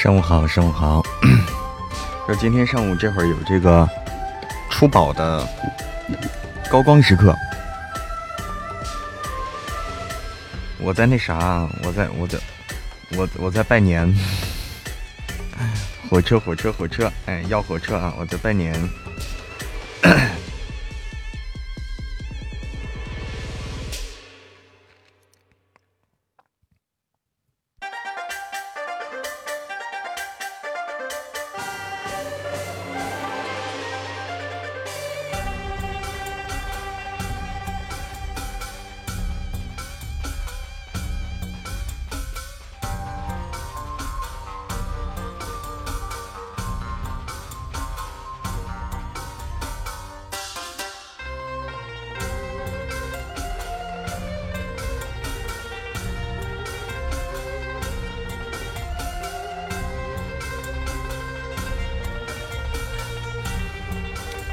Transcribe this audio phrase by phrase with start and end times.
[0.00, 1.04] 上午好，上午好。
[2.28, 3.84] 就今天上午这会儿有这个
[4.70, 5.44] 出宝的
[6.70, 7.34] 高光时刻，
[10.78, 12.38] 我在那啥，我在我在
[13.16, 14.08] 我我在拜年，
[16.08, 18.14] 火车火车火车，哎，要火车啊！
[18.20, 18.72] 我在拜年。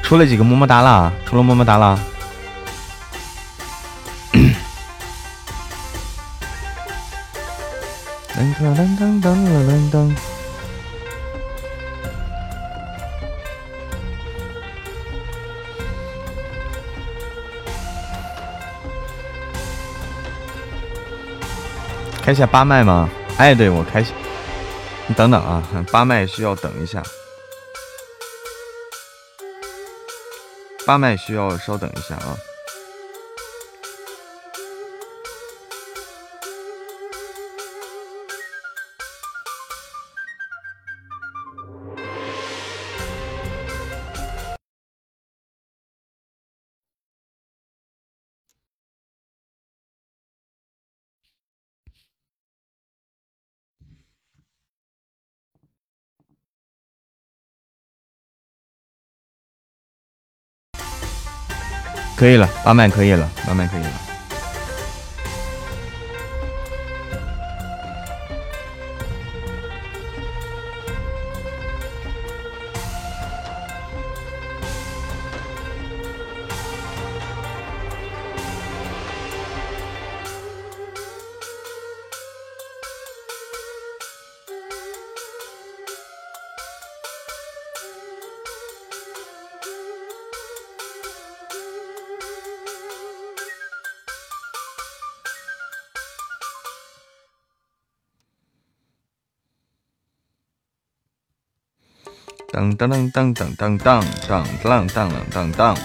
[0.06, 1.12] 出了几个么么哒啦？
[1.26, 1.98] 出了么么哒啦？
[8.32, 9.34] 噔 噔噔噔噔
[9.68, 10.16] 噔噔！
[22.22, 23.10] 开下八麦吗？
[23.38, 24.14] 哎，对我开下。
[25.08, 27.02] 你等等啊，八麦需要等一下。
[30.86, 32.38] 八麦需要稍等一下啊。
[62.26, 64.05] 可以了，八麦可以了，八麦可以了。
[102.56, 104.08] 当当当当当当当
[104.64, 105.78] 当当当当当！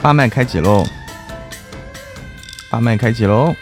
[0.00, 0.86] 八麦开启喽！
[2.70, 3.54] 八麦开启喽！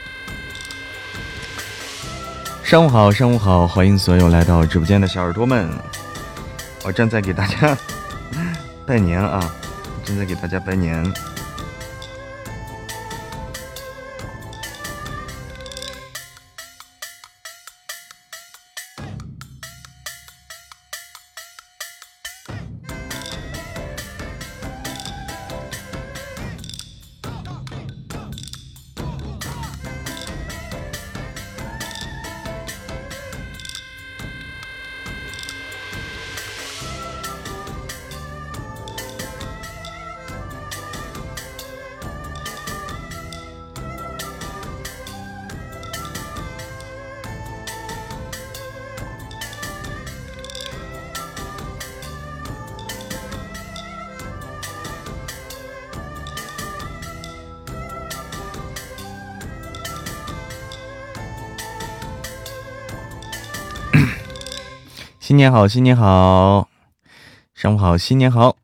[2.62, 5.68] 上午好，上午好，欢迎所有来到直播间的小耳朵们！
[6.84, 7.76] 我正在给大家
[8.86, 9.52] 拜年啊，
[10.04, 11.04] 正在给大家拜年。
[65.26, 66.68] 新年好，新年好，
[67.52, 68.54] 上午好，新年好，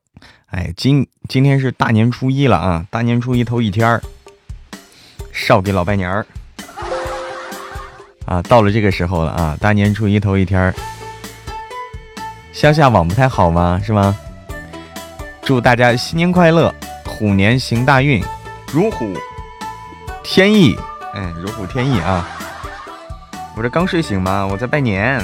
[0.46, 4.00] 哎，今今天是大年初一了啊，大年初一头一天儿，
[5.32, 6.24] 少给老拜年儿
[8.26, 10.72] 啊，到了这个时候了啊，大年初一头一天儿，
[12.52, 13.80] 乡下网不太好吗？
[13.84, 14.16] 是吗？
[15.42, 16.72] 祝大家新年快乐，
[17.04, 18.22] 虎年行大运，
[18.72, 19.12] 如虎
[20.22, 20.76] 添翼，
[21.12, 22.24] 哎，如虎添翼啊！
[23.56, 24.46] 我这刚睡醒吗？
[24.46, 25.20] 我在拜年。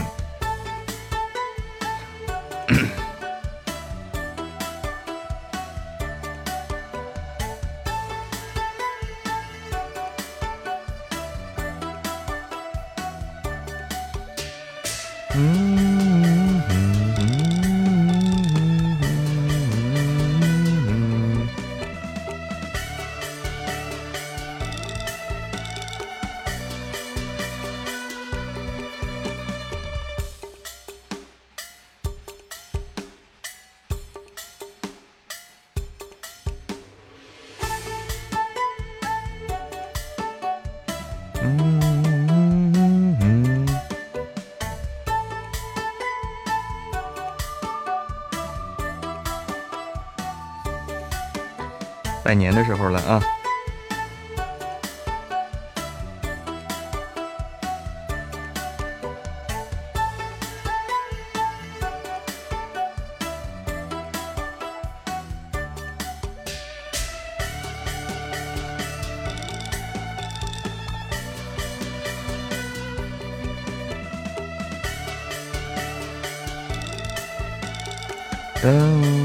[78.65, 79.18] 嗯。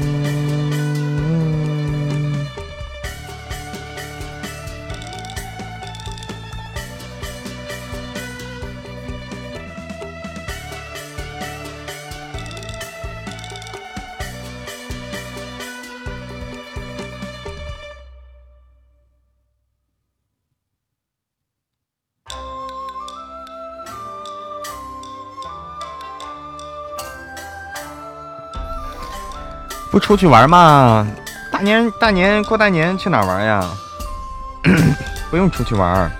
[29.94, 31.06] 不出去玩吗？
[31.52, 33.64] 大年大年过大年去哪玩呀？
[35.30, 36.10] 不用出去玩。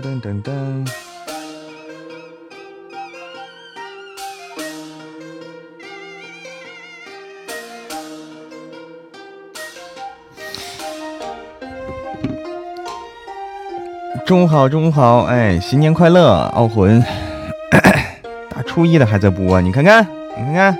[0.00, 0.86] 噔噔噔噔
[14.24, 17.02] 中午好，中午好，哎，新年快乐，傲魂，
[18.50, 20.78] 大初一的还在播，你看看，你看看，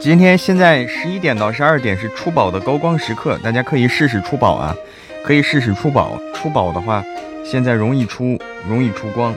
[0.00, 4.74] 今天现在十一点到十二点是出宝的高光时刻，大家可以试试出宝啊，
[5.22, 7.04] 可以试试出宝，出宝的话，
[7.44, 9.34] 现在容易出，容易出光。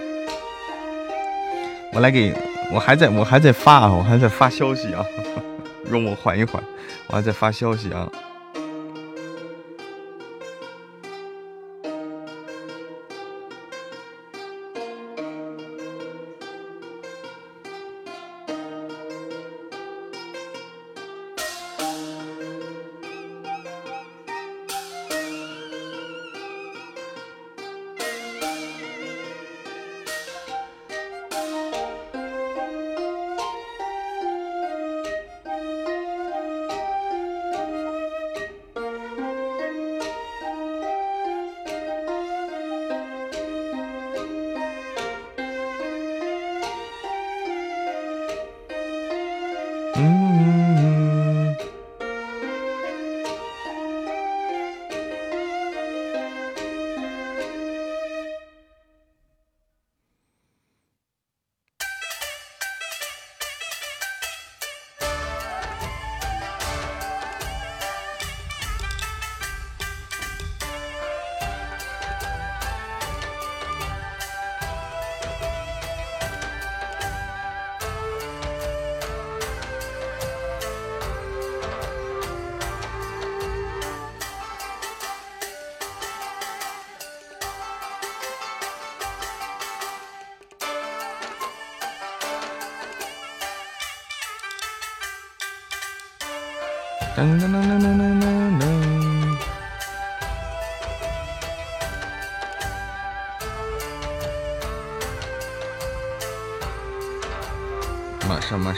[1.92, 2.34] 我来给
[2.74, 5.06] 我还在我还在发，我还在发消息啊，
[5.84, 6.64] 容我缓一缓，
[7.08, 8.10] 我还在发消息啊。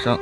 [0.06, 0.18] 哎，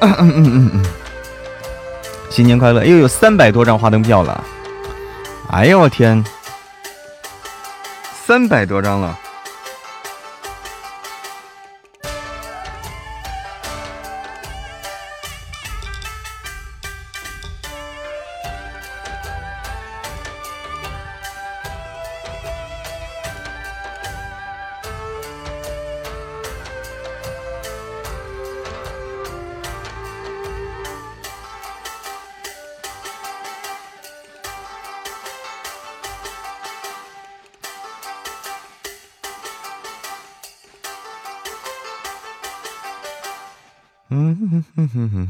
[0.00, 0.95] 嗯嗯嗯嗯嗯。
[2.36, 2.84] 新年快乐！
[2.84, 4.44] 又有三百多张花灯票了，
[5.48, 6.22] 哎呦我天，
[8.26, 9.18] 三百多张了。
[44.96, 45.25] Mm-hmm.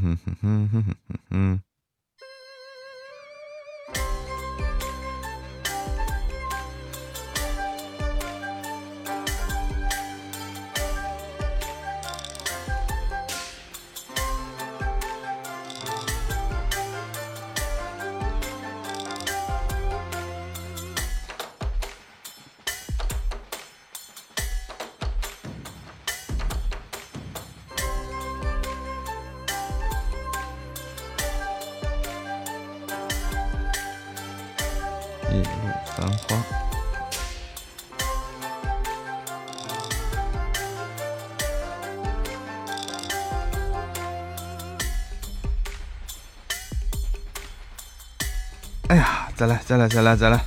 [49.67, 50.45] 再来，再来，再来，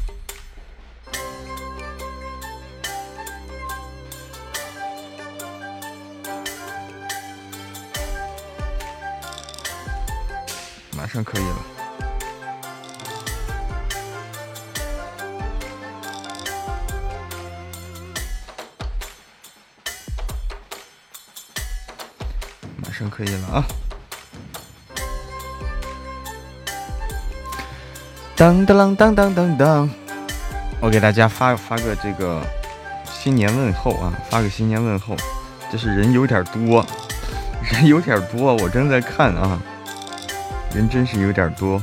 [10.96, 11.56] 马上可以了，
[22.78, 23.66] 马上可以了啊！
[28.40, 29.90] 当当当当当当！
[30.80, 32.40] 我给大家发发个这个
[33.12, 35.14] 新年问候啊，发个新年问候。
[35.70, 36.82] 就是人有点多，
[37.70, 39.60] 人有点多，我正在看啊，
[40.74, 41.82] 人真是有点多。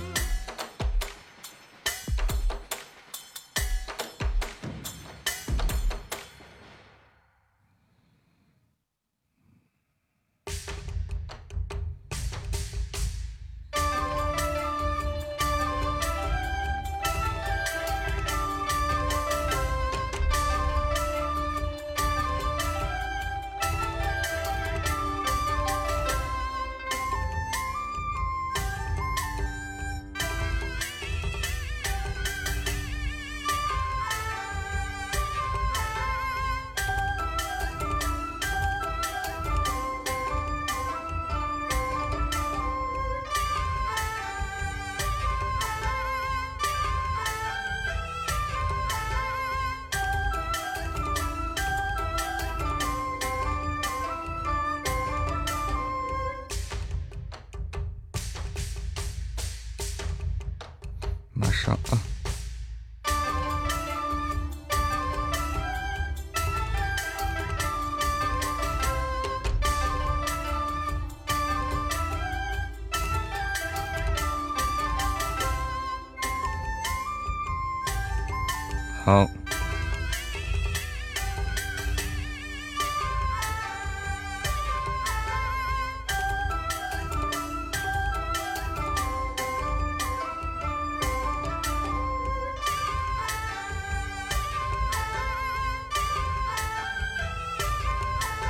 [79.07, 79.25] 好，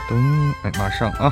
[0.10, 1.32] 等，哎，马上啊。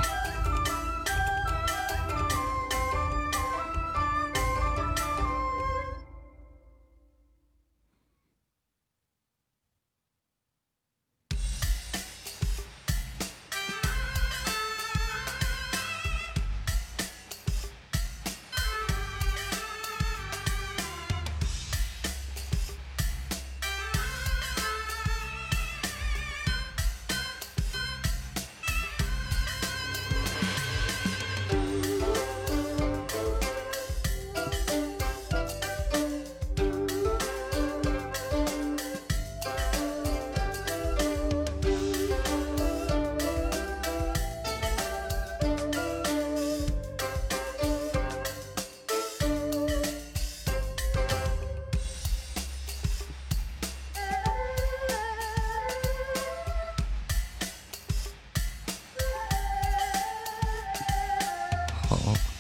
[61.87, 62.34] 好。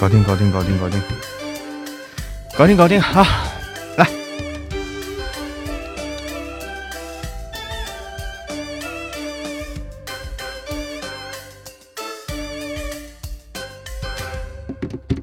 [0.00, 1.02] 搞定，搞定，搞定，搞定，
[2.56, 3.22] 搞定，搞定，好，
[3.98, 4.08] 来，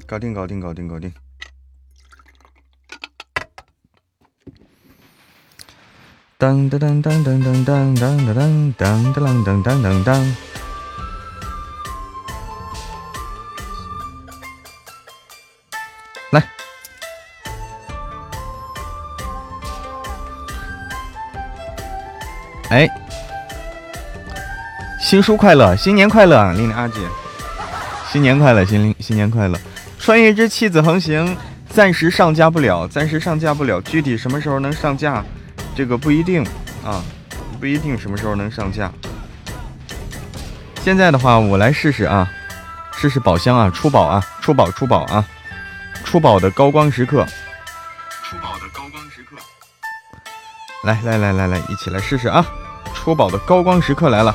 [0.06, 1.12] 搞定，搞定，搞定，搞定，
[6.38, 10.47] 当当当当当当当当当当当当当当当。
[22.70, 22.88] 哎，
[25.00, 27.00] 新书快乐，新年快乐，玲玲阿姐，
[28.12, 29.58] 新年快乐，新新年快乐。
[29.98, 31.34] 穿越之妻子横行，
[31.70, 35.24] 暂时上架不了，暂时上架不了，具体什么时候能上架，
[35.74, 36.44] 这个不一定
[36.84, 37.02] 啊，
[37.58, 38.92] 不一定什么时候能上架。
[40.82, 42.30] 现在的话，我来试试啊，
[42.92, 45.24] 试试宝箱啊，出宝啊，出宝出宝啊，
[46.04, 47.26] 出宝的高光时刻，
[48.22, 49.36] 出宝的高光时刻，
[50.84, 52.46] 来来来来来，一起来试试啊！
[52.94, 54.34] 出宝的高光时刻来了，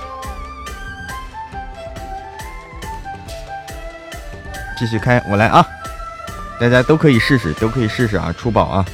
[4.78, 5.66] 继续开，我来啊！
[6.60, 8.34] 大家都可以试试，都可以试试啊！
[8.38, 8.86] 出宝啊，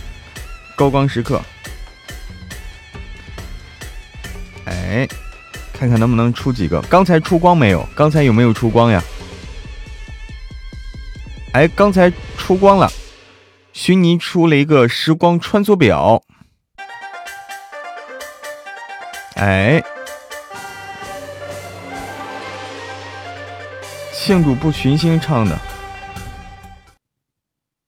[0.75, 1.41] 高光时刻，
[4.65, 5.07] 哎，
[5.73, 6.79] 看看能不能出几个？
[6.83, 7.83] 刚才出光没有？
[7.95, 9.03] 刚才有没有出光呀？
[11.53, 12.91] 哎，刚才出光了，
[13.73, 16.23] 虚拟出了一个时光穿梭表。
[19.39, 19.81] 哎，
[24.13, 25.57] 庆祝不群星唱的，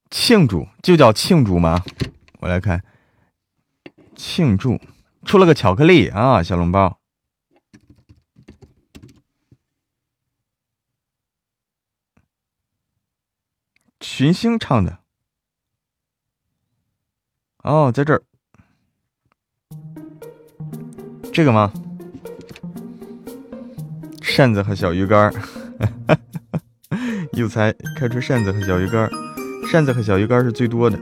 [0.10, 1.84] 庆祝就叫庆祝吗？
[2.40, 2.82] 我来看，
[4.16, 4.80] 庆祝
[5.26, 7.02] 出了个巧克力啊，小笼包，
[14.00, 15.00] 群星唱的，
[17.58, 18.24] 哦，在这儿。
[21.32, 21.72] 这个吗？
[24.22, 25.34] 扇子和小鱼干儿，
[27.34, 29.10] 有才开出扇子和小鱼干儿，
[29.70, 31.00] 扇子和小鱼干儿是最多的。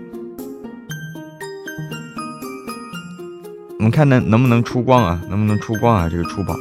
[3.78, 5.20] 我们看能能不能出光啊？
[5.30, 6.08] 能不能出光啊？
[6.08, 6.56] 这个出宝，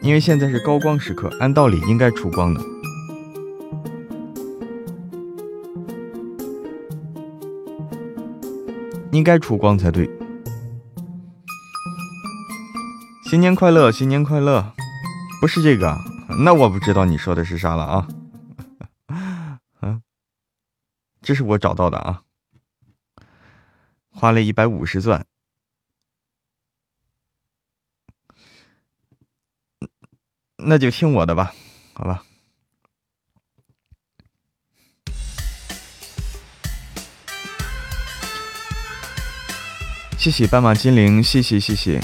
[0.00, 2.60] 因为现在是高光时刻，按道理应该出光的，
[9.10, 10.08] 应该出光才对。
[13.28, 14.72] 新年快乐，新年快乐，
[15.40, 15.98] 不是这个，
[16.44, 18.08] 那我不知道你说的是啥了啊？
[19.82, 20.00] 嗯，
[21.22, 22.22] 这是我找到的啊，
[24.10, 25.26] 花了一百五十钻，
[30.56, 31.52] 那就听我的吧，
[31.94, 32.22] 好吧。
[40.16, 42.00] 谢谢斑马精灵，谢谢谢谢。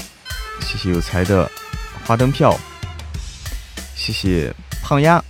[0.59, 1.49] 谢谢有才的
[2.05, 2.57] 花灯票，
[3.95, 5.23] 谢谢胖丫，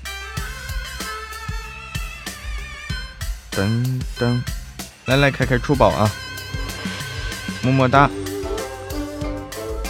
[3.51, 4.41] 噔噔，
[5.05, 6.09] 来来开开出宝啊，
[7.61, 8.09] 么么哒，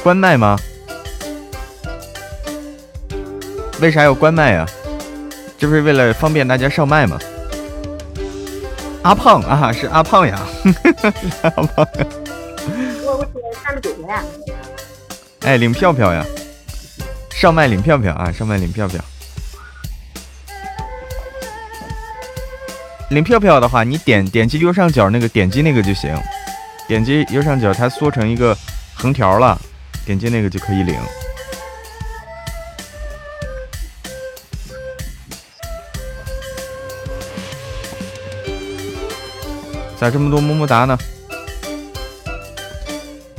[0.04, 0.58] 关麦吗？
[3.80, 4.68] 为啥要关麦啊？
[5.58, 7.20] 这不是为了方便大家上麦吗？
[9.04, 10.40] 阿胖啊，是阿胖呀，
[11.44, 11.88] 阿胖。
[13.06, 14.24] 我我上的呀。
[15.46, 16.26] 哎，领票票呀！
[17.30, 18.32] 上麦领票票啊！
[18.32, 19.04] 上麦领票票。
[23.10, 26.18] 领票票的话，你点点击右上角那个点击那个就行，
[26.88, 28.58] 点击右上角它缩成一个
[28.96, 29.60] 横条了，
[30.06, 30.98] 点击那个就可以领。
[40.00, 40.98] 咋这么多么么哒呢？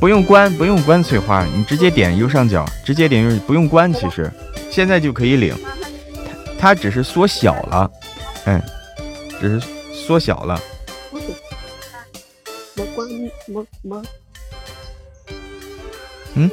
[0.05, 3.91] 不用关，不用关翠花，你直接点右上角，直接点右，不用关。
[3.91, 4.31] 其实
[4.69, 5.57] 现在就可以领，
[6.59, 7.91] 它只是缩小了，
[8.45, 8.61] 哎，
[9.41, 10.61] 只是缩小了。
[16.35, 16.51] 嗯，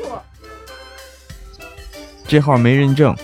[2.27, 3.15] 这号没认证。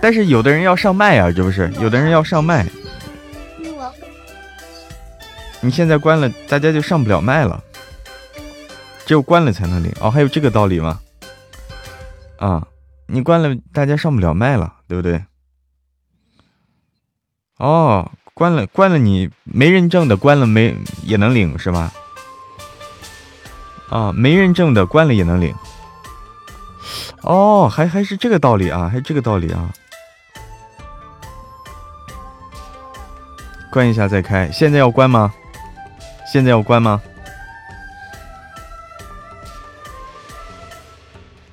[0.00, 1.68] 但是有的人要上麦啊，这不是？
[1.80, 2.64] 有的人要上麦。
[5.64, 7.62] 你现在关了，大家就上不了麦了。
[9.06, 11.00] 只有关了才能领哦，还有这个道理吗？
[12.38, 12.66] 啊，
[13.06, 15.24] 你关了，大家上不了麦了，对不对？
[17.58, 21.92] 哦，关了，关了，你没认证的关了没也能领是吧？
[23.88, 25.54] 啊，没认证的关了也能领。
[27.22, 29.72] 哦，还还是这个道理啊，还是这个道理啊。
[33.70, 35.32] 关一下再开，现在要关吗？
[36.32, 37.02] 现在要关吗？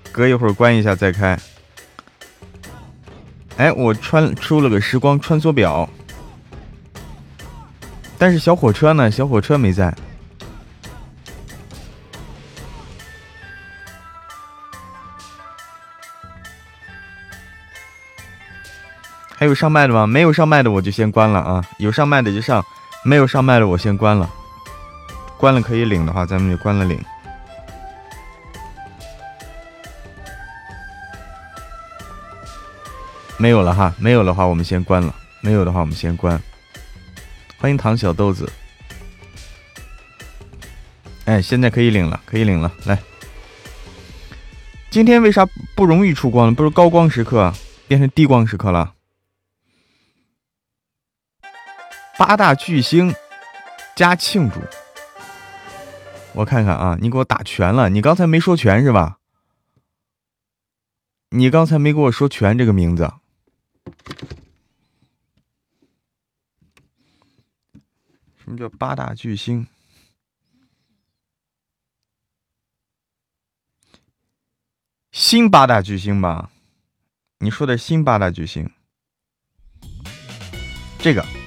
[0.09, 1.37] 隔一会儿关一下再开。
[3.57, 5.89] 哎，我穿出了个时光穿梭表，
[8.17, 9.11] 但是小火车呢？
[9.11, 9.93] 小火车没在。
[19.35, 20.07] 还有上麦的吗？
[20.07, 21.65] 没有上麦的我就先关了啊！
[21.79, 22.65] 有上麦的就上，
[23.03, 24.29] 没有上麦的我先关了。
[25.39, 27.01] 关了可以领的话，咱们就关了领。
[33.37, 35.15] 没有了哈，没有的话我们先关了。
[35.39, 36.37] 没有的话我们先关。
[37.57, 38.51] 欢迎糖小豆子。
[41.23, 42.69] 哎，现在可以领了，可以领了。
[42.83, 42.99] 来，
[44.89, 46.53] 今天为啥不容易出光了？
[46.53, 47.53] 不是高光时刻
[47.87, 48.93] 变成低光时刻了？
[52.17, 53.15] 八大巨星
[53.95, 54.59] 加庆祝，
[56.39, 59.19] 我看看啊，你给我打全了，你刚才没说全是吧？
[61.31, 63.11] 你刚才没给我说全这个名字。
[68.37, 69.67] 什么叫八大巨星？
[75.11, 76.51] 新八大巨星吧？
[77.39, 78.71] 你说的新八大巨星，
[80.99, 81.38] 这个。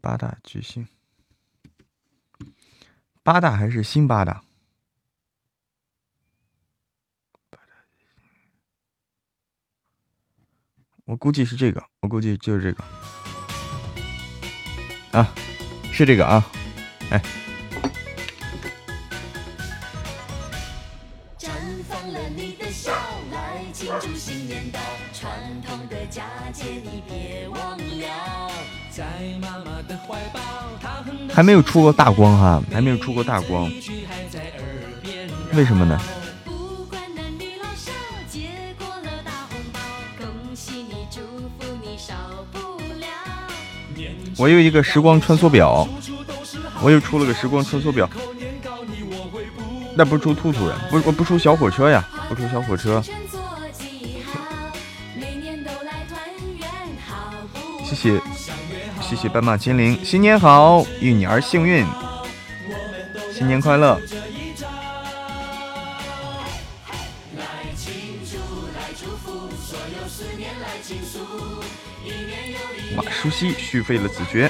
[0.00, 0.88] 八大巨星，
[3.22, 4.42] 八大还是新八大？
[11.04, 12.84] 我估计是这个，我估计就是这个
[15.12, 15.34] 啊，
[15.92, 16.44] 是这个啊，
[17.10, 17.20] 哎。
[31.32, 33.70] 还没有出过大光哈，还没有出过大光，
[35.52, 36.00] 为什么呢？
[44.36, 45.86] 我有一个时光穿梭表，
[46.82, 48.08] 我又出了个时光穿梭表，
[49.94, 50.76] 那不出兔兔呀？
[50.90, 53.02] 不，我不出小火车呀，不出小火车。
[57.90, 58.20] 谢谢。
[59.00, 61.84] 谢谢斑马精灵，新年好，遇你而幸运，
[63.36, 64.00] 新年快乐！
[72.94, 74.48] 马，舒西续费了子爵，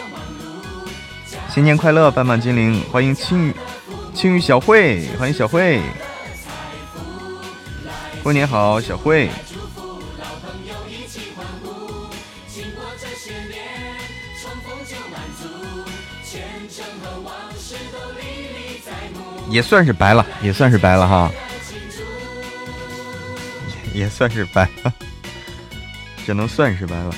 [1.48, 3.54] 新年快乐，斑马精灵，欢迎青雨，
[4.12, 5.80] 青雨小慧，欢迎小慧，
[8.22, 9.30] 过年好，小慧。
[19.50, 21.30] 也算是白了，也算是白了哈，
[23.92, 24.94] 也算是白了，
[26.24, 27.14] 只能算是白了。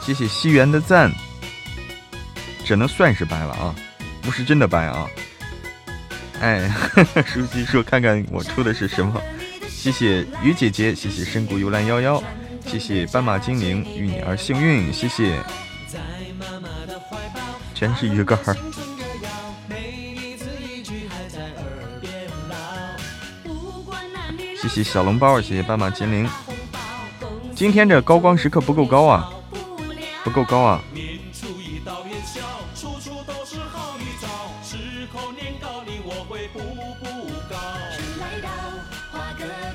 [0.00, 1.12] 谢谢西元的赞，
[2.64, 3.74] 只能算是白了啊，
[4.22, 5.06] 不是真的白啊。
[6.40, 6.68] 哎，
[7.24, 9.20] 书记说看看我出的是什么？
[9.68, 12.22] 谢谢鱼姐姐，谢谢深谷幽兰幺幺，
[12.66, 15.38] 谢谢斑马精灵，遇你而幸运，谢谢，
[17.74, 18.56] 全是鱼竿儿。
[24.62, 26.28] 谢谢小笼包，谢谢斑马精灵。
[27.52, 29.28] 今天这高光时刻不够高啊，
[30.22, 30.80] 不够高啊！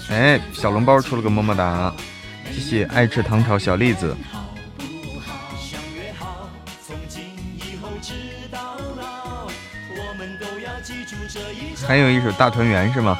[0.10, 1.94] 哎，小笼包出了个么么哒，
[2.46, 4.16] 谢谢爱吃糖炒小栗子。
[11.86, 13.20] 还有一首大团圆是吗？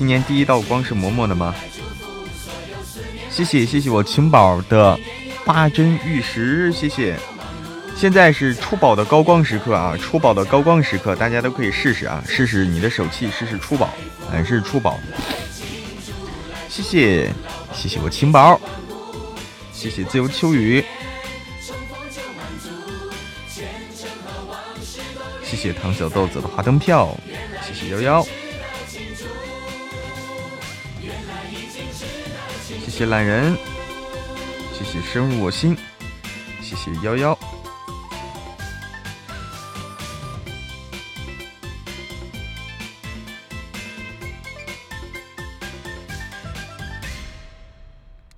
[0.00, 1.54] 新年第一道光是嬷嬷的吗？
[3.28, 4.98] 谢谢谢谢我晴宝的
[5.44, 7.18] 八珍玉石，谢谢。
[7.94, 9.94] 现在是出宝的高光时刻啊！
[9.98, 12.24] 出宝的高光时刻，大家都可以试试啊！
[12.26, 13.92] 试试你的手气，试试出宝，
[14.32, 14.98] 哎，是出宝。
[16.70, 17.30] 谢谢，
[17.74, 18.58] 谢谢我青宝，
[19.70, 20.82] 谢谢自由秋雨，
[25.44, 27.14] 谢谢唐小豆子的花灯票，
[27.62, 28.26] 谢谢幺幺，
[33.00, 33.56] 谢懒人，
[34.74, 35.74] 谢谢深入我心，
[36.60, 37.34] 谢谢幺幺。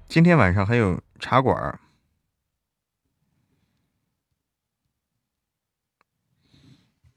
[0.09, 1.81] 今天晚上还有茶馆儿，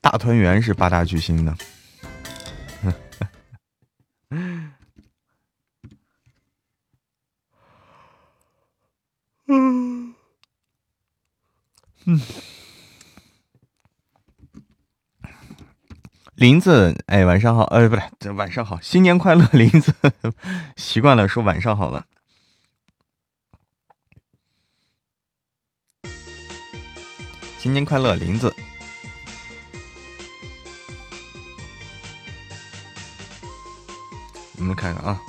[0.02, 1.56] 大团圆是八大巨星的。
[12.08, 12.22] 嗯，
[16.36, 19.94] 林子，哎，晚上好，呃，不对，这晚上好，新年快乐，林子，
[20.78, 22.06] 习惯了说晚上好了。
[27.58, 28.54] 新年快乐，林子。
[34.58, 35.20] 我们看看啊。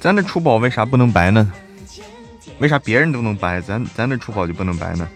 [0.00, 1.52] 咱的出宝为啥不能白呢？
[2.58, 5.08] 为啥别人都能白，咱咱的出宝就不能白呢？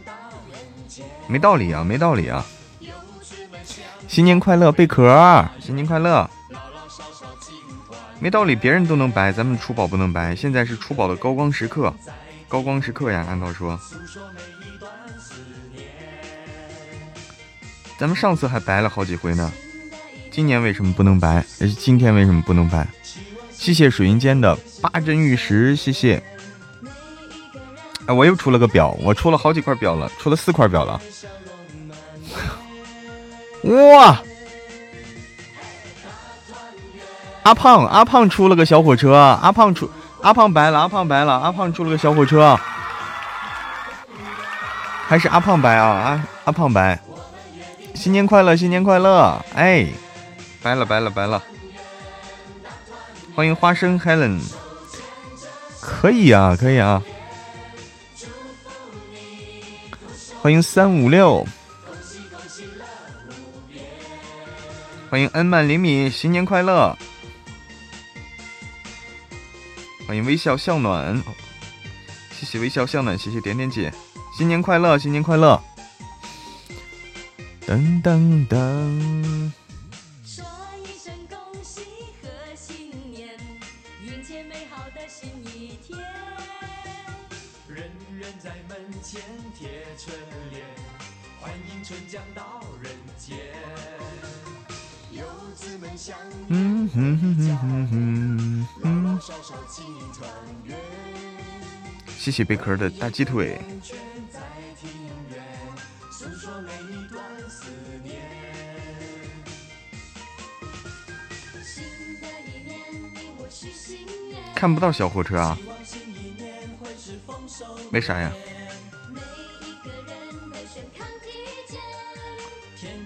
[1.27, 2.45] 没道理啊，没道理啊。
[4.09, 5.45] 新年快乐，贝壳！
[5.59, 6.29] 新年快乐！
[8.19, 10.37] 没道理，别人都能白，咱们出宝不能白。
[10.37, 11.93] 现在是出宝的高光时刻，
[12.47, 13.25] 高光时刻呀！
[13.29, 13.81] 按道说，
[17.99, 19.51] 咱们上次还白了好几回呢。
[20.31, 21.45] 今年为什么不能白？
[21.79, 22.87] 今天为什么不能白？
[23.63, 26.21] 谢谢水云间的八珍玉石，谢谢。
[28.07, 31.01] 哎，我又出了个表，我出了好几块表了，出了四块表了。
[33.95, 34.21] 哇！
[37.45, 39.89] 阿胖，阿胖出了个小火车，阿胖出，
[40.23, 42.59] 阿胖白了，阿胖白了，阿胖出了个小火车，
[45.07, 45.87] 还是阿胖白啊？
[45.87, 46.99] 阿阿胖白，
[47.95, 49.41] 新年快乐，新年快乐！
[49.55, 49.87] 哎，
[50.61, 51.41] 白了，白了，白了！
[53.35, 54.41] 欢迎花生 Helen，
[55.81, 57.03] 可以啊，可以啊！
[60.43, 61.47] 欢迎三五六。
[65.09, 66.97] 欢迎恩曼灵敏，新年快乐！
[70.07, 71.23] 欢迎微笑向暖，
[72.39, 73.93] 谢谢微笑向暖，谢谢点点姐，
[74.37, 75.63] 新年快乐，新年快乐！
[77.67, 79.53] 噔噔噔。
[90.05, 90.19] 春
[90.51, 90.65] 联，
[91.41, 93.39] 欢迎春江到人间。
[95.13, 95.23] 游
[95.55, 99.21] 子们相嗯哼哼哼哼哼哼。
[102.19, 103.61] 谢谢贝壳的大鸡腿。
[114.57, 115.57] 看不到小火车啊？
[117.93, 118.33] 没啥呀？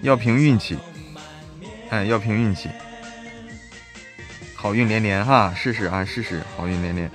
[0.07, 0.77] 要凭运气。
[1.89, 2.69] 哎，要凭运气，
[4.55, 5.53] 好运连连哈！
[5.53, 7.11] 试试啊，试试，好运连连。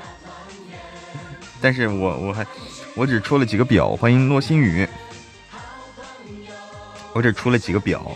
[1.63, 2.47] 但是我我还
[2.95, 4.87] 我只出了几个表，欢迎洛心雨，
[7.15, 8.15] 我只出了几个表。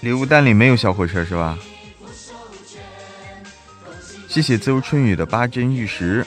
[0.00, 1.58] 礼物单里没有小火车是吧？
[4.30, 6.24] 谢谢自由春雨的八珍玉石。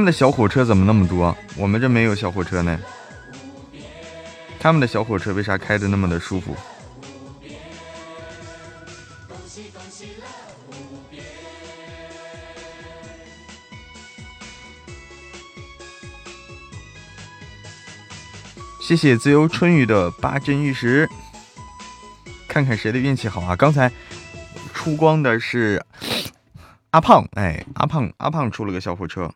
[0.00, 1.36] 他们的小火车怎么那么多？
[1.58, 2.80] 我们这没有小火车呢。
[4.58, 6.56] 他们的小火车为啥开的那么的舒服？
[18.80, 21.06] 谢谢自由春雨的八珍玉石，
[22.48, 23.54] 看看谁的运气好啊！
[23.54, 23.92] 刚才
[24.72, 25.84] 出光的是
[26.92, 29.30] 阿胖，哎，阿胖阿胖出了个小火车，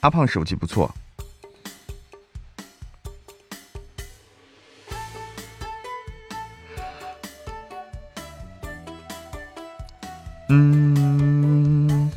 [0.00, 0.90] 阿胖手气不错。
[10.52, 12.10] 嗯，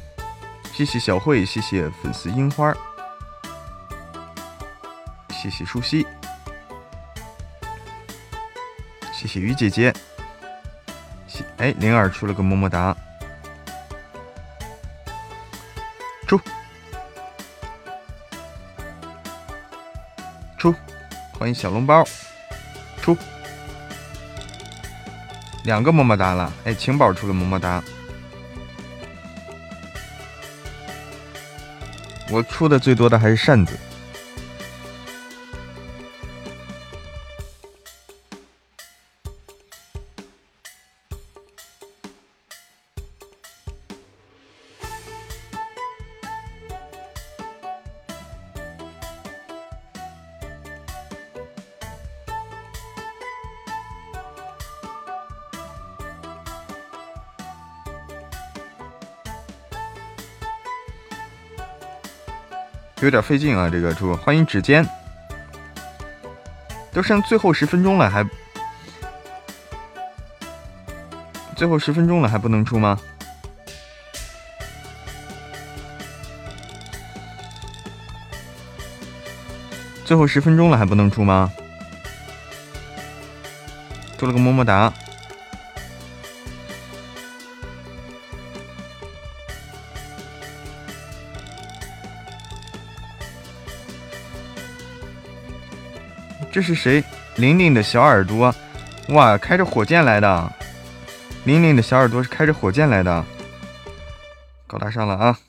[0.73, 2.73] 谢谢小慧，谢谢粉丝樱花，
[5.29, 6.07] 谢谢舒西，
[9.13, 9.93] 谢谢鱼姐姐，
[11.27, 12.97] 谢哎灵儿出了个么么哒，
[20.63, 20.73] 出，
[21.37, 22.05] 欢迎小笼包，
[23.01, 23.17] 出
[25.65, 27.83] 两个么么哒了，哎晴宝出了么么哒。
[32.29, 33.77] 我出的最多的还是扇子。
[63.03, 64.87] 有点费劲啊，这个出欢迎指尖，
[66.93, 68.25] 都剩最后十分钟了，还
[71.53, 72.97] 最后十分钟了，还不能出吗？
[80.05, 81.51] 最后十分钟了，还不能出吗？
[84.17, 84.93] 出了个么么哒。
[96.53, 97.03] 这是谁？
[97.37, 98.53] 玲玲的小耳朵，
[99.09, 100.53] 哇，开着火箭来的！
[101.45, 103.25] 玲玲的小耳朵是开着火箭来的，
[104.67, 105.39] 高大上了啊！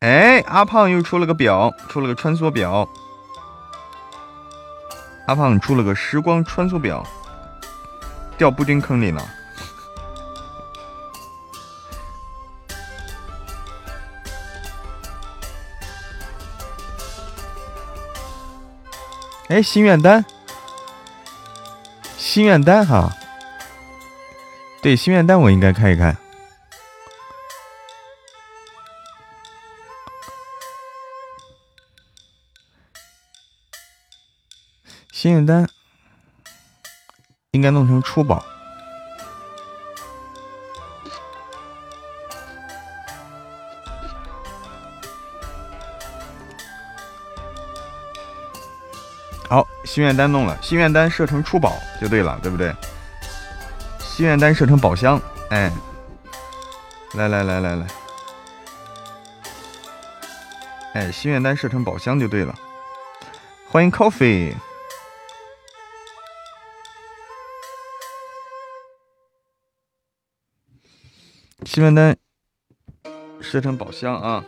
[0.00, 2.86] 哎，阿胖又出了个表，出了个穿梭表。
[5.26, 7.02] 阿胖出了个时光穿梭表，
[8.36, 9.26] 掉布丁坑里了。
[19.54, 20.24] 哎，心愿单，
[22.18, 23.16] 心愿单哈，
[24.82, 26.16] 对，心愿单我应该看一看。
[35.12, 35.68] 心愿单
[37.52, 38.44] 应该弄成初宝。
[49.94, 52.74] 心愿单弄了，心愿单设成出宝就对了，对不对？
[54.00, 55.70] 心愿单设成宝箱，哎，
[57.12, 57.86] 来来来来来，
[60.94, 62.52] 哎，心愿单设成宝箱就对了。
[63.70, 64.52] 欢迎 Coffee，
[71.64, 72.16] 心愿单
[73.40, 74.44] 设成宝箱啊。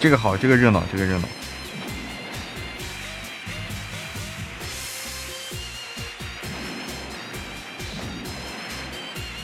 [0.00, 1.28] 这个好，这个热闹，这个热闹。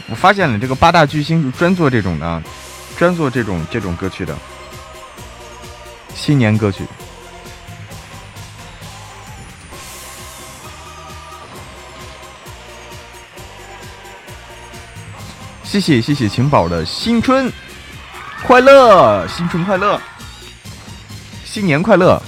[0.08, 2.42] 我发现了，这个八大巨星是专做这种的，
[2.96, 4.34] 专做这种这种歌曲的
[6.14, 6.86] 新年歌曲。
[15.64, 17.52] 谢谢谢谢晴宝的新春
[18.46, 20.00] 快乐，新春快乐。
[21.56, 22.22] 新年快乐！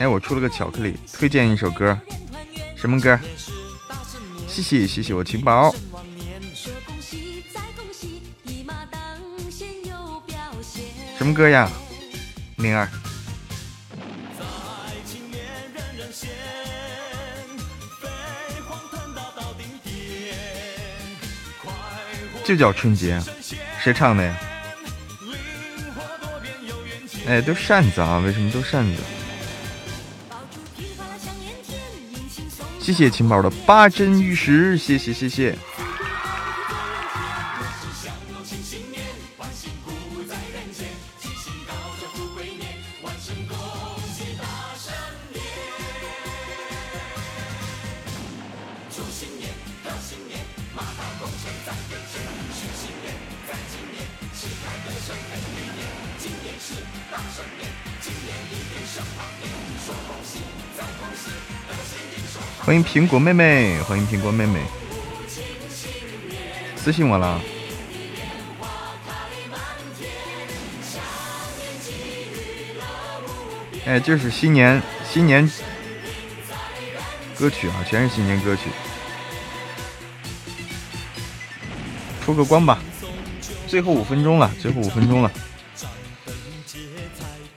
[0.00, 1.96] 哎，我出了个巧克力，推荐一首歌，
[2.74, 3.16] 什么歌？
[4.48, 5.72] 谢谢谢谢我情宝。
[11.16, 11.70] 什么歌呀？
[12.56, 12.88] 灵儿，
[22.44, 23.22] 就叫春节，
[23.86, 24.36] 谁唱的呀？
[27.28, 28.18] 哎，都扇子啊？
[28.18, 29.00] 为什么都扇子？
[32.80, 35.56] 谢谢秦宝的八珍玉石，谢谢谢谢。
[62.76, 64.60] 欢迎苹果妹妹，欢迎苹果妹妹，
[66.76, 67.40] 私信我了。
[73.86, 75.50] 哎，这是新年新年
[77.34, 78.64] 歌曲啊，全是新年歌曲。
[82.26, 82.78] 出个光吧，
[83.66, 85.32] 最后五分钟了，最后五分钟了，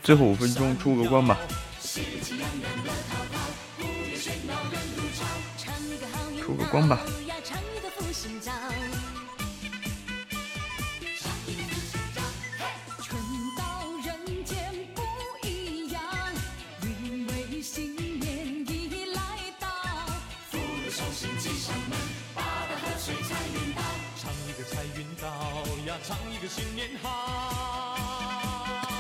[0.02, 1.38] 最后五分钟出个光吧。
[6.70, 7.00] 光吧。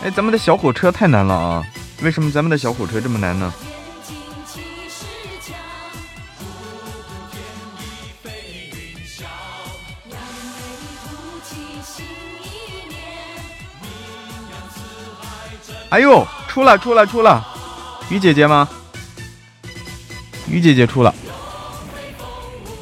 [0.01, 1.63] 哎，咱们的小火车太难了啊！
[2.01, 3.53] 为什么咱们的小火车这么难呢？
[15.99, 17.45] 哎呦，出了出了出了，
[18.09, 18.69] 雨姐姐吗？
[20.47, 21.13] 雨姐姐出了，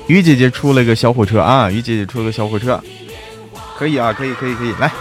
[0.05, 1.68] 雨姐姐出了个小火车啊！
[1.72, 2.80] 雨姐姐出了个小火车，
[3.76, 4.91] 可以啊，可以可以可以，来，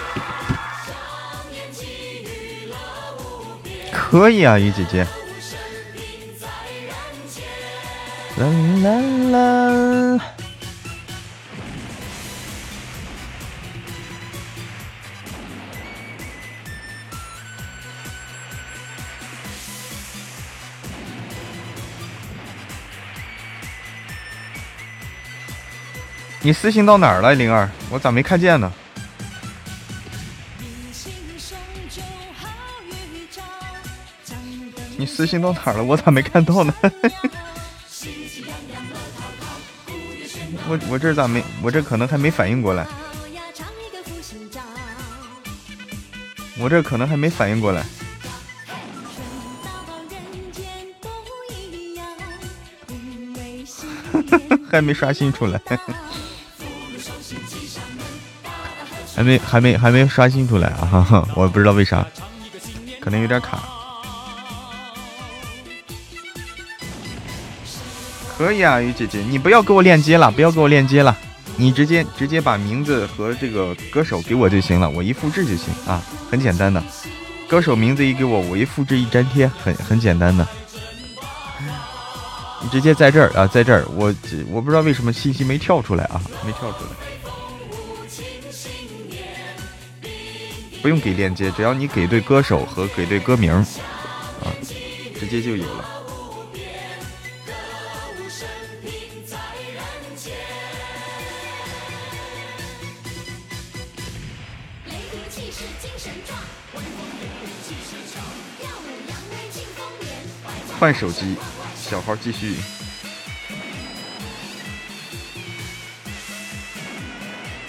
[3.93, 5.07] 可以啊，雨姐姐。
[8.39, 8.47] 啦
[8.83, 8.91] 啦
[9.31, 9.66] 啦
[26.47, 27.69] 你私信到哪儿了，灵儿？
[27.91, 28.73] 我咋没看见呢？
[34.97, 35.83] 你私信到哪儿了？
[35.83, 36.73] 我咋没看到呢？
[40.69, 41.43] 我我这咋没？
[41.61, 42.87] 我这可能还没反应过来。
[46.61, 47.85] 我这可能还没反应过来。
[54.71, 55.61] 还没刷新出来。
[59.17, 61.29] 还没还没还没刷新出来啊哈哈！
[61.35, 62.07] 我不知道为啥，
[63.01, 63.63] 可能有点卡。
[68.37, 71.17] 可以啊，鱼姐姐，你不要给我链接了，不要给我链接了，
[71.57, 76.83] 你直接直接把名字和这个歌手给我就行了，我一复制就行啊，很简单的。
[77.49, 80.47] 歌手名字一给我，我一复制一粘贴，很很简单的。
[82.61, 84.15] 你直接在这儿啊，在这儿，我
[84.51, 87.16] 我不知道为什么信息没跳出来啊，没跳出来。
[90.87, 94.55] 不用给链接，只要你给对歌手和给对歌名，啊，
[95.19, 95.85] 直接就有了。
[110.79, 111.35] 换手机，
[111.75, 112.55] 小号继续。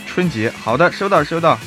[0.06, 1.58] 春节，好的，收到，收到。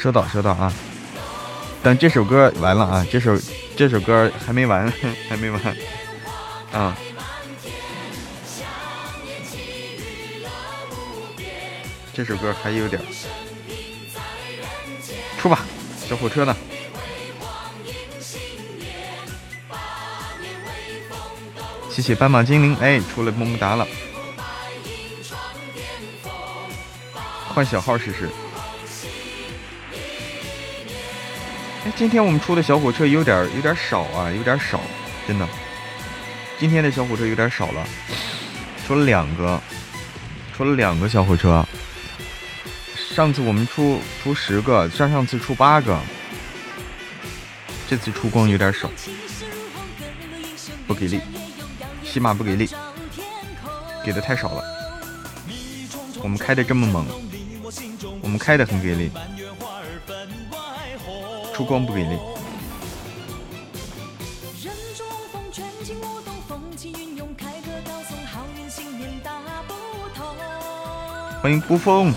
[0.00, 0.72] 收到收到啊！
[1.82, 3.38] 等这首歌完了啊，这首
[3.76, 4.90] 这首歌还没完，
[5.28, 5.60] 还没完
[6.72, 6.96] 啊！
[12.14, 12.98] 这首歌还有点
[15.38, 15.66] 出吧，
[16.08, 16.56] 小火车呢？
[21.90, 23.86] 谢谢斑马精灵，哎，出了么么哒了，
[27.54, 28.30] 换小号试试。
[31.96, 34.80] 今天我们出的小火车有点有点少啊，有点少，
[35.26, 35.46] 真的。
[36.58, 37.86] 今天的小火车有点少了，
[38.86, 39.60] 出了两个，
[40.56, 41.64] 出了两个小火车。
[43.14, 45.98] 上次我们出出十个，上上次出八个，
[47.88, 48.90] 这次出光有点少，
[50.86, 51.20] 不给力，
[52.04, 52.68] 起码不给力，
[54.04, 54.62] 给的太少了。
[56.22, 57.06] 我们开的这么猛，
[58.22, 59.10] 我们开的很给力，
[61.60, 62.16] 出光不给力。
[71.42, 72.14] 欢迎孤风。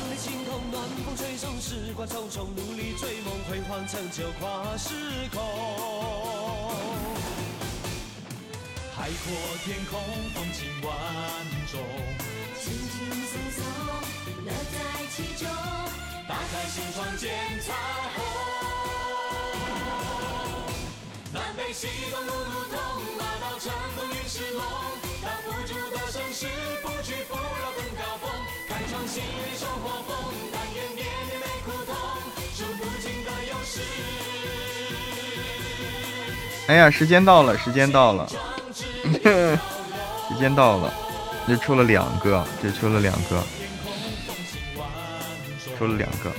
[21.83, 22.79] 西东路路通，
[23.19, 24.63] 马到成功运势隆。
[25.21, 26.47] 挡不住的盛世，
[26.81, 28.31] 不屈不挠登高峰。
[28.69, 30.15] 开创新年收获丰，
[30.53, 31.93] 但愿年年没苦痛，
[32.55, 33.81] 数不尽的优势。
[36.67, 38.29] 哎呀，时间到了，时间到了，
[39.03, 40.93] 时间到了，
[41.45, 43.43] 这出了两个，这出了两个，
[45.77, 46.31] 出了两个。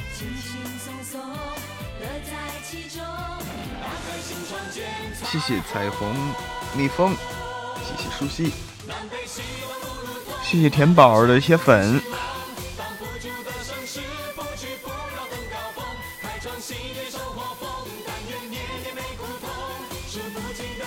[5.34, 6.14] 谢谢彩虹
[6.76, 7.12] 蜜蜂，
[7.82, 8.52] 谢谢舒西。
[10.44, 12.00] 谢谢甜宝儿的铁粉，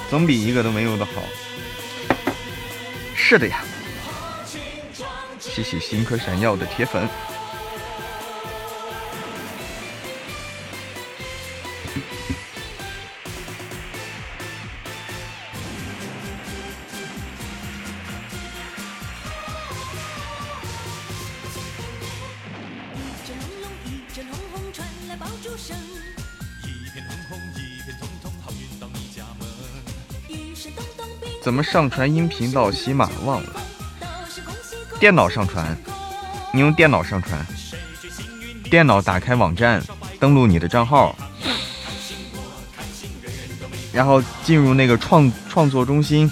[0.10, 1.12] 总比一个都没有的好。
[3.18, 3.66] 是的呀，
[5.42, 7.06] 谢谢星颗闪耀的铁粉。
[31.48, 33.10] 怎么上传音频到喜马？
[33.24, 33.54] 忘了，
[35.00, 35.78] 电脑上传。
[36.52, 37.48] 你用电脑上传，
[38.66, 39.82] 电脑打开网站，
[40.20, 41.18] 登录你的账号，
[43.94, 46.30] 然后进入那个创创作中心，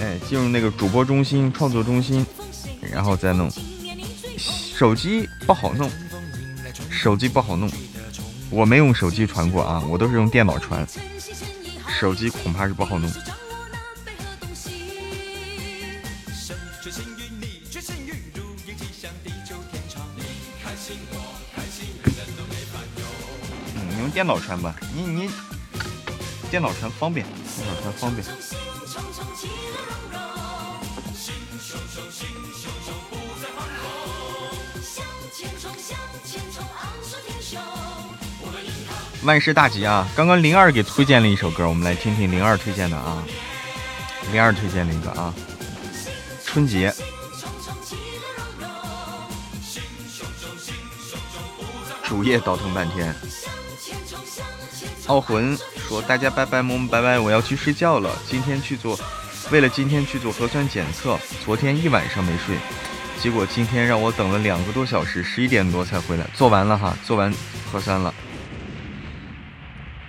[0.00, 2.24] 哎，进入那个主播中心、创作中心，
[2.92, 3.50] 然后再弄。
[4.38, 5.90] 手机不好弄，
[6.88, 7.68] 手机不好弄，
[8.50, 10.86] 我没用手机传过啊，我都是用电脑传，
[11.88, 13.10] 手机恐怕是不好弄。
[24.18, 25.30] 电脑传吧，你你
[26.50, 27.24] 电脑传方便，
[27.56, 28.26] 电脑传方便。
[39.22, 40.08] 万事大吉啊！
[40.16, 43.22] 刚刚灵儿给推荐了一首歌，我们来听听灵儿推荐的啊。
[44.32, 45.32] 灵儿推荐了一个啊，
[46.44, 46.92] 春节。
[52.02, 53.14] 主页倒腾半天。
[55.08, 55.56] 傲魂
[55.88, 58.14] 说：“大家拜拜，么么拜拜，我要去睡觉了。
[58.26, 58.98] 今天去做，
[59.50, 62.56] 为了今天去做核酸检测，昨天一晚上没睡，
[63.18, 66.26] 结果今天让我等了两个多小时，十一点多才回来。
[66.34, 67.32] 做完了哈，做完
[67.72, 68.14] 核酸了。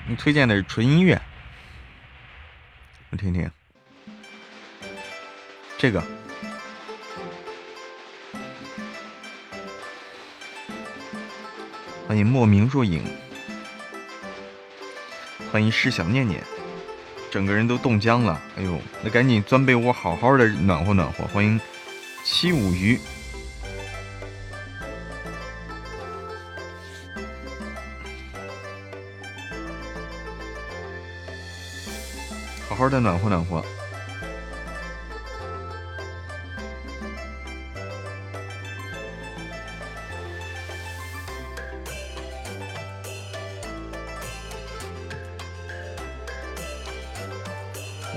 [0.05, 1.19] 你推荐的是纯音乐，
[3.11, 3.49] 我听听。
[5.77, 6.03] 这个，
[12.05, 13.01] 欢迎莫名若影。”
[15.51, 16.43] 欢迎诗想念念，
[17.31, 18.39] 整个人都冻僵了。
[18.55, 21.25] 哎呦，那赶紧钻被窝，好好的暖和暖和。
[21.25, 21.59] 欢迎
[22.23, 22.99] 七五鱼，
[32.69, 33.65] 好好的暖和暖和。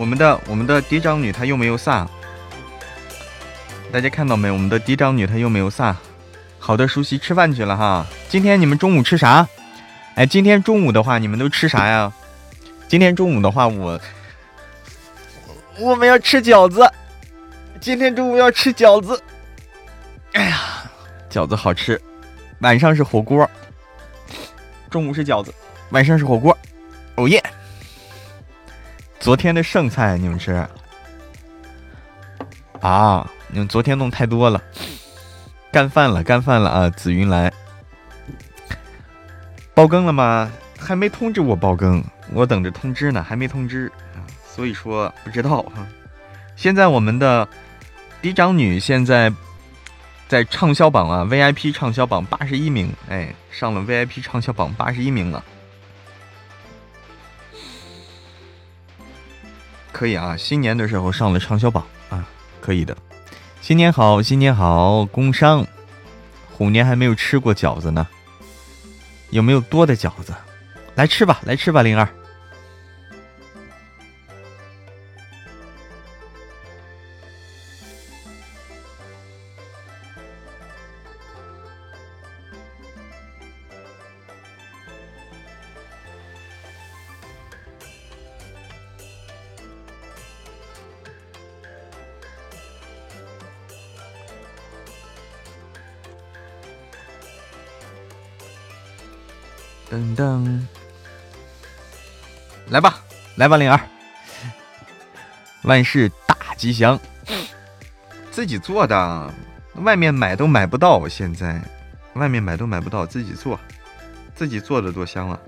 [0.03, 2.05] 我们的我们的嫡长女她又没有撒，
[3.93, 4.51] 大家看到没？
[4.51, 5.97] 我们的嫡长女她又没有撒。
[6.59, 8.05] 好的，熟悉吃饭去了哈。
[8.29, 9.47] 今天你们中午吃啥？
[10.17, 12.13] 哎，今天中午的话你们都吃啥呀？
[12.89, 14.01] 今天中午的话我
[15.79, 16.91] 我们要吃饺子。
[17.81, 19.23] 今天中午要吃饺子。
[20.33, 20.59] 哎呀，
[21.31, 22.01] 饺子好吃。
[22.59, 23.49] 晚上是火锅。
[24.91, 25.55] 中午是饺子，
[25.91, 26.59] 晚上是火锅。
[27.15, 27.41] 哦耶！
[29.23, 30.67] 昨天的剩菜你们吃，
[32.81, 34.61] 啊，你们昨天弄太多了，
[35.71, 36.91] 干饭了，干饭了啊！
[36.91, 37.53] 紫云来，
[39.75, 40.51] 爆更了吗？
[40.77, 42.03] 还没通知我爆更，
[42.33, 45.87] 我等着通知呢，还没通知啊，所以说不知道哈。
[46.57, 47.47] 现在我们的
[48.21, 49.33] 嫡长女现在
[50.27, 55.45] 在畅销榜啊，VIP 畅销榜八十一名，哎，上了 VIP 畅销榜八十一名了。
[59.93, 62.25] 可以啊，新年的时候上了畅销榜啊，
[62.61, 62.97] 可以的。
[63.61, 65.65] 新年好，新年好，工商，
[66.51, 68.07] 虎年还没有吃过饺子呢，
[69.31, 70.35] 有没有多的饺子？
[70.95, 72.09] 来吃吧，来吃吧，灵儿。
[99.93, 100.59] 噔噔，
[102.71, 102.99] 来吧，
[103.37, 103.79] 来吧，灵儿，
[105.65, 106.99] 万事大吉祥。
[108.31, 109.35] 自己做的，
[109.75, 111.07] 外面买都买不到。
[111.07, 111.61] 现在，
[112.15, 113.61] 外面买都买不到，自己做，
[114.35, 115.39] 自己做的多香了。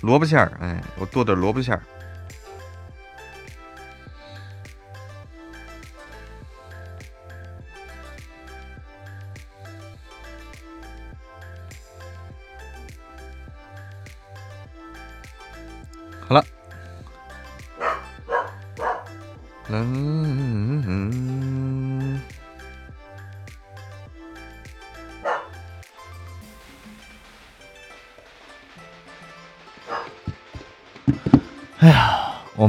[0.00, 1.82] 萝卜馅儿，哎，我剁点萝卜馅儿。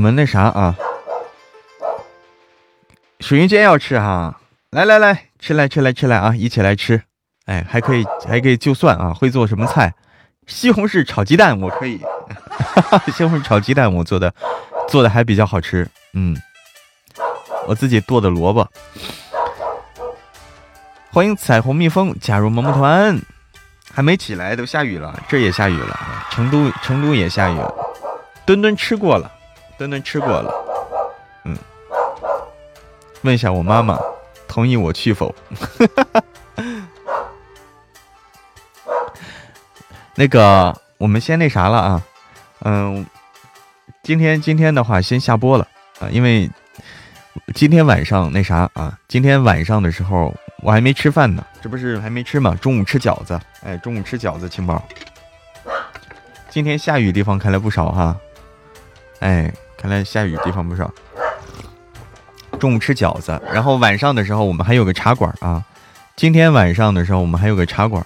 [0.05, 0.75] 们那啥啊，
[3.19, 4.39] 水云煎要吃哈，
[4.69, 7.01] 来来来，吃来吃来吃来啊，一起来吃。
[7.47, 9.95] 哎，还可以还可以就算啊，会做什么菜？
[10.45, 14.31] 西红柿炒鸡蛋我可以，哈 哈西红柿炒鸡蛋我做的
[14.87, 16.37] 做的还比较好吃，嗯。
[17.67, 18.69] 我自己剁的萝卜，
[21.09, 23.19] 欢迎彩虹蜜蜂加入萌萌团，
[23.91, 25.99] 还没起来都下雨了，这也下雨了，
[26.29, 27.73] 成都成都也下雨了，
[28.45, 29.31] 墩墩吃过了，
[29.77, 30.53] 墩墩吃过了，
[31.43, 31.57] 嗯，
[33.23, 33.99] 问一下我妈妈
[34.47, 35.33] 同意我去否？
[40.15, 42.01] 那个我们先那啥了啊，
[42.61, 43.05] 嗯，
[44.03, 45.67] 今天今天的话先下播了
[45.99, 46.49] 啊，因为。
[47.53, 48.97] 今天晚上那啥啊？
[49.09, 52.55] 今天晚上的时候我还没吃饭呢，这不是还没吃吗？
[52.61, 54.81] 中午吃饺子，哎，中午吃饺子，青宝。
[56.49, 58.15] 今天下雨地方看来不少哈，
[59.19, 59.53] 哎，
[59.85, 60.91] 看来下雨地方不少。
[62.59, 65.63] 中午吃饺子，然后晚上的时候我们还有个茶馆啊。
[66.15, 68.03] 今天晚上的时候我们还有个茶馆，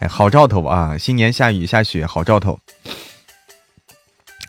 [0.00, 0.98] 哎，好兆头啊！
[0.98, 2.58] 新年下雨下雪，好兆头。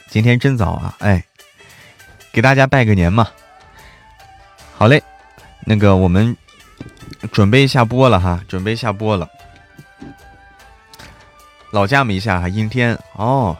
[0.07, 1.23] 今天真早啊，哎，
[2.31, 3.27] 给大家拜个年嘛。
[4.75, 5.03] 好嘞，
[5.65, 6.35] 那个我们
[7.31, 9.29] 准备下播了哈，准备下播了。
[11.69, 13.55] 老家没下哈，阴天哦。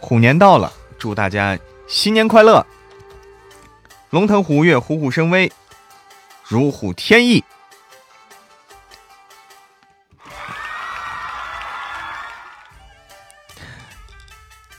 [0.00, 2.66] 虎年到了，祝大家新年快乐，
[4.10, 5.52] 龙腾虎跃，虎虎生威，
[6.44, 7.44] 如虎添翼。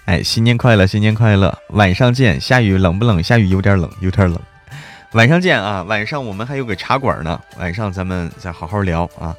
[0.05, 1.57] 哎，新年快乐，新年快乐！
[1.69, 2.41] 晚上见。
[2.41, 3.24] 下雨冷不冷？
[3.24, 4.38] 下雨有点冷，有点冷。
[5.13, 5.84] 晚上见啊！
[5.84, 9.34] 晚上我们还有个茶馆呢，晚上咱们再好好聊啊。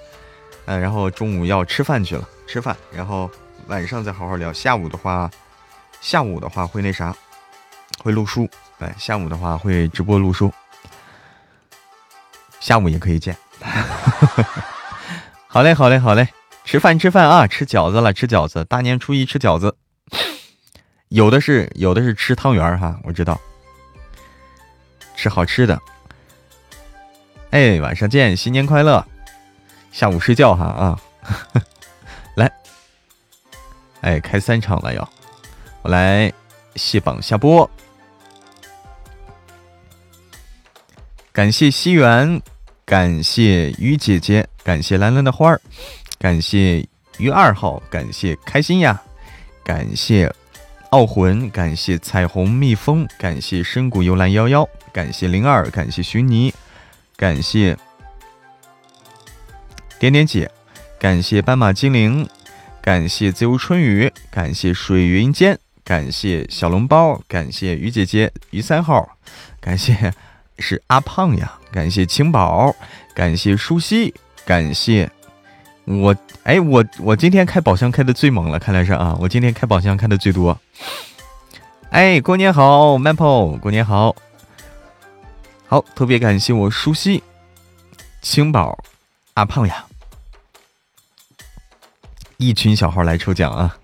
[0.65, 3.31] 嗯，然后中午要吃饭去了，吃饭，然后
[3.67, 4.51] 晚上再好好聊。
[4.51, 5.31] 下午的话，
[6.03, 7.15] 下午的话会那啥，
[8.03, 8.51] 会录书。
[8.81, 10.53] 哎，下午的话会直播录书。
[12.59, 13.37] 下午也可以见。
[15.47, 16.29] 好嘞，好嘞，好嘞！
[16.65, 17.47] 吃饭，吃饭啊！
[17.47, 18.65] 吃饺子了，吃饺子！
[18.65, 19.77] 大年初一吃饺子。
[21.09, 23.41] 有的是，有的是吃汤圆哈，我知道，
[25.15, 25.81] 吃好吃的。
[27.51, 29.07] 哎，晚上见，新年快乐！
[29.93, 30.99] 下午睡觉哈啊，
[32.35, 32.51] 来，
[34.01, 35.09] 哎，开三场了要，
[35.83, 36.33] 我来
[36.77, 37.69] 卸榜下播。
[41.33, 42.41] 感谢西园，
[42.85, 45.61] 感谢于姐姐，感谢蓝蓝的花儿，
[46.19, 46.87] 感谢
[47.19, 49.03] 于二号，感谢开心呀，
[49.65, 50.33] 感谢。
[50.91, 56.53] 傲魂，感谢彩虹蜜蜂，感谢深谷幽兰幺幺，感谢灵儿，感谢徐妮，
[57.17, 57.75] 感谢
[59.99, 60.51] 点点姐，
[60.99, 62.29] 感谢斑马精灵，
[62.83, 69.17] 感谢自由春雨，感谢水云间，感谢小笼包，感谢于姐姐于三号，
[69.61, 70.13] 感谢
[70.59, 72.75] 是阿胖呀，感谢青宝，
[73.15, 74.15] 感谢舒西，
[74.47, 75.11] 感谢
[75.85, 80.57] 我哎我我今天开宝箱开的最猛了，看来是啊，我今天开宝箱开的最多。
[81.91, 84.15] 哎，过年好，Maple，过年好，
[85.67, 87.23] 好，特别感谢我舒西、
[88.23, 88.79] 青宝、
[89.35, 89.85] 阿胖呀，
[92.37, 93.77] 一群小号来抽奖啊！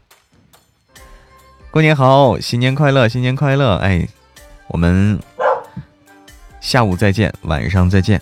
[1.70, 3.76] 过年好，新年快乐，新年快乐！
[3.76, 4.08] 哎，
[4.68, 5.20] 我们
[6.60, 8.20] 下午再见，晚上再见。